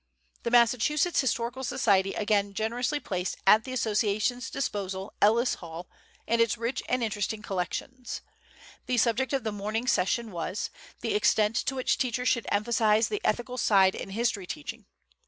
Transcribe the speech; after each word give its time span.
The 0.41 0.49
Massachusetts 0.49 1.21
Historical 1.21 1.63
Society 1.63 2.15
again 2.15 2.55
generously 2.55 2.99
placed 2.99 3.37
at 3.45 3.65
the 3.65 3.71
Association's 3.73 4.49
disposal 4.49 5.13
Ellis 5.21 5.53
Hall 5.61 5.87
and 6.27 6.41
its 6.41 6.57
rich 6.57 6.81
and 6.89 7.03
interesting 7.03 7.43
collections. 7.43 8.21
The 8.87 8.97
subject 8.97 9.31
of 9.31 9.43
the 9.43 9.51
morning 9.51 9.85
session 9.85 10.31
was 10.31 10.71
"The 11.01 11.13
Extent 11.13 11.55
to 11.57 11.75
Which 11.75 11.99
Teachers 11.99 12.29
Should 12.29 12.47
Emphasize 12.51 13.09
the 13.09 13.21
Ethical 13.23 13.59
Side 13.59 13.93
in 13.93 14.09
History 14.09 14.47
Teaching." 14.47 14.87